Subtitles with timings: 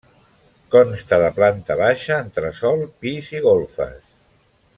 [0.75, 4.03] Consta de planta baixa, entresòl, pis i golfes.